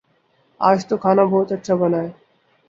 آج 0.61 0.79
تو 0.87 0.97
کھانا 0.97 1.23
بہت 1.23 1.51
اچھا 1.51 1.75
بنا 1.75 1.99
ہے 2.03 2.09